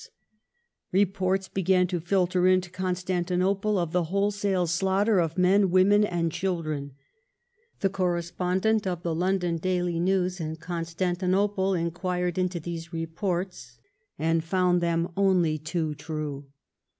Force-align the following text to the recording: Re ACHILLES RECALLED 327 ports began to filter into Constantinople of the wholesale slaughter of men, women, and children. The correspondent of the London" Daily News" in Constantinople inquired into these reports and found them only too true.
Re 0.91 1.03
ACHILLES 1.03 1.09
RECALLED 1.09 1.15
327 1.53 1.77
ports 1.77 1.87
began 1.87 1.87
to 1.89 2.07
filter 2.09 2.47
into 2.47 2.69
Constantinople 2.71 3.77
of 3.77 3.91
the 3.91 4.05
wholesale 4.05 4.65
slaughter 4.65 5.19
of 5.19 5.37
men, 5.37 5.69
women, 5.69 6.03
and 6.03 6.31
children. 6.31 6.93
The 7.81 7.89
correspondent 7.91 8.87
of 8.87 9.03
the 9.03 9.13
London" 9.13 9.57
Daily 9.57 9.99
News" 9.99 10.39
in 10.41 10.55
Constantinople 10.55 11.75
inquired 11.75 12.39
into 12.39 12.59
these 12.59 12.91
reports 12.91 13.77
and 14.17 14.43
found 14.43 14.81
them 14.81 15.07
only 15.15 15.59
too 15.59 15.93
true. 15.93 16.47